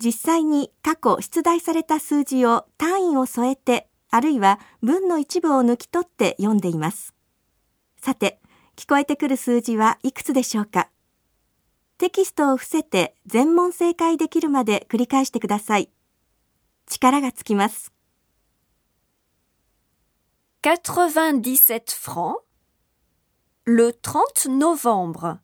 [0.00, 7.14] 実際に過去出題された数字を単位を添えて、あるいは文の一部を抜き取って読んでいます。
[8.00, 8.40] さて、
[8.76, 10.88] 聞こえてくる数字はいくつでしょうか？
[11.98, 15.90] テキストを伏せて全問正解できるまで繰り返してください。
[16.86, 17.92] 力がつきます。
[20.62, 22.36] 97 francs
[23.64, 25.38] le 30 novembre.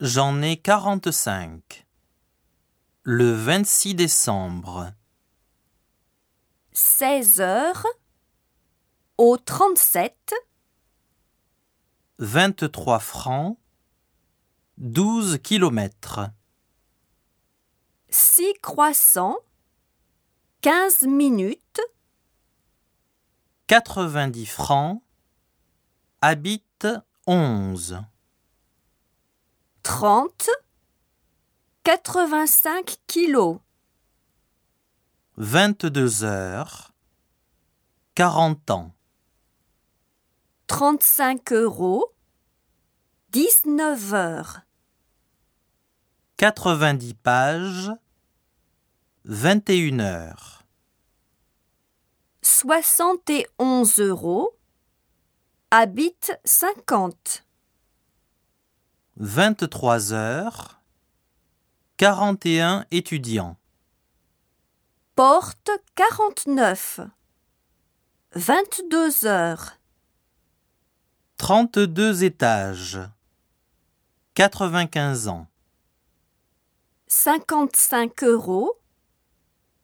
[0.00, 1.87] J'en ai 45.
[3.10, 4.92] Le 26 décembre.
[6.72, 7.86] 16 heures
[9.16, 10.34] au 37
[12.18, 13.58] 23 francs.
[14.76, 16.20] 12 kilomètres.
[18.10, 19.38] 6 croissants
[20.60, 21.80] 15 minutes
[23.68, 25.02] 90 francs.
[26.20, 26.86] Habite
[27.26, 28.02] 11.
[29.82, 30.50] 30
[31.88, 33.60] 85 kilos
[35.38, 36.92] 22 heures.
[38.14, 38.92] 40 ans.
[40.66, 42.12] 35 euros
[43.30, 44.60] 19 heures
[46.36, 47.90] 90 pages.
[49.24, 50.64] 21 heures.
[52.42, 54.50] 71 euros
[55.70, 57.42] habite 50
[59.16, 60.77] 23 heures.
[61.98, 63.56] 41 étudiants.
[65.16, 67.00] porte 49
[68.36, 69.80] 22 heures
[71.38, 73.00] 32 étages.
[74.34, 75.48] 95 ans.
[77.08, 78.78] 55 euros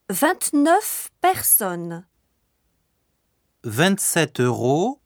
[0.08, 2.06] 29 personnes
[3.64, 5.00] 27 euros.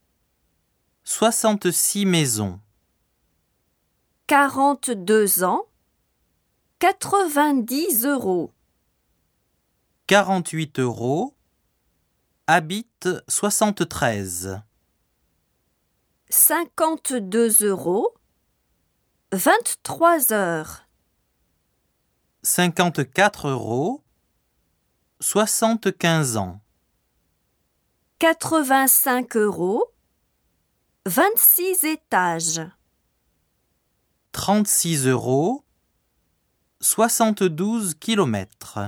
[1.05, 2.61] 66 maisons.
[4.27, 5.68] 42 ans
[6.81, 8.53] 90 euros
[10.07, 11.35] 48 euros.
[12.47, 14.61] Habite 73.
[16.31, 18.15] 52 euros
[19.33, 20.87] 23 heures
[22.43, 24.03] 54 euros.
[25.21, 26.61] 75 ans.
[28.21, 29.85] 85 euros
[31.07, 32.61] 26 étages
[34.33, 35.65] 36 euros.
[36.81, 38.79] 72 kilomètres.